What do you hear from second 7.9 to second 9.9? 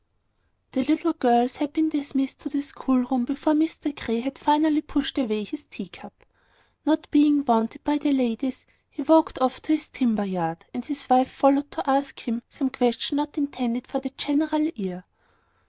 the ladies, he walked off to his